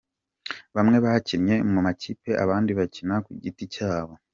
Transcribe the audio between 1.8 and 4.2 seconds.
makipe abandi bakina ku giti cyabo.